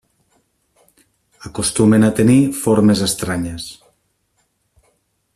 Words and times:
Acostumen 1.49 2.01
a 2.07 2.09
tenir 2.19 2.39
formes 2.63 3.03
estranyes. 3.09 3.67